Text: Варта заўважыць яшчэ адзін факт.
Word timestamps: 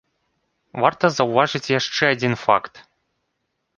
Варта 0.85 1.05
заўважыць 1.17 1.71
яшчэ 1.79 2.03
адзін 2.15 2.33
факт. 2.45 2.73